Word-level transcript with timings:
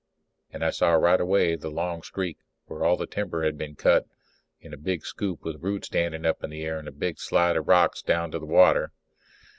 And 0.51 0.65
I 0.65 0.71
saw 0.71 0.93
right 0.93 1.21
away 1.21 1.55
the 1.55 1.69
long 1.69 2.01
streak 2.01 2.39
where 2.65 2.83
all 2.83 2.97
the 2.97 3.05
timber 3.05 3.43
had 3.43 3.55
been 3.55 3.75
cut 3.75 4.05
out 4.05 4.09
in 4.59 4.73
a 4.73 4.75
big 4.77 5.05
scoop 5.05 5.43
with 5.45 5.61
roots 5.61 5.85
standing 5.89 6.25
up 6.25 6.43
in 6.43 6.49
the 6.49 6.63
air 6.63 6.79
and 6.79 6.87
a 6.87 6.91
big 6.91 7.19
slide 7.19 7.55
of 7.55 7.67
rocks 7.67 8.01
down 8.01 8.31
to 8.31 8.39
the 8.39 8.45
water. 8.47 8.93